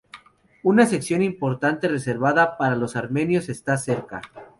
Una 0.63 0.87
sección 0.87 1.21
importante 1.21 1.87
reservada 1.87 2.57
para 2.57 2.75
los 2.75 2.95
armenios 2.95 3.49
está 3.49 3.77
cerca. 3.77 4.19